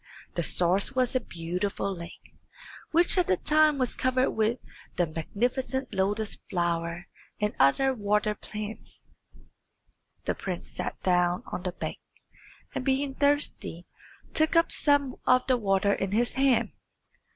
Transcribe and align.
The 0.33 0.41
source 0.41 0.93
was 0.95 1.15
a 1.15 1.19
beautiful 1.19 1.95
lake, 1.95 2.33
which 2.89 3.19
at 3.19 3.27
that 3.27 3.45
time 3.45 3.77
was 3.77 3.93
covered 3.95 4.31
with 4.31 4.57
the 4.95 5.05
magnificent 5.05 5.93
lotus 5.93 6.37
flower 6.49 7.05
and 7.39 7.53
other 7.59 7.93
water 7.93 8.33
plants. 8.33 9.03
The 10.25 10.33
prince 10.33 10.71
sat 10.71 10.99
down 11.03 11.43
on 11.51 11.61
the 11.61 11.71
bank, 11.73 11.99
and 12.73 12.83
being 12.83 13.13
thirsty 13.13 13.85
took 14.33 14.55
up 14.55 14.71
some 14.71 15.17
of 15.27 15.45
the 15.45 15.55
water 15.57 15.93
in 15.93 16.13
his 16.13 16.33
hand. 16.33 16.71